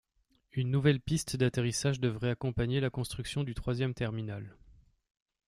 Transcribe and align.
Une 0.53 0.71
nouvelle 0.71 0.99
piste 0.99 1.35
d’atterrissage 1.35 1.99
devrait 1.99 2.31
accompagner 2.31 2.79
la 2.79 2.89
construction 2.89 3.43
du 3.43 3.53
troisième 3.53 3.93
terminal. 3.93 4.55